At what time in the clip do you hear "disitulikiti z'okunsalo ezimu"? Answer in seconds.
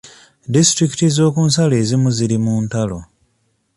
0.53-2.09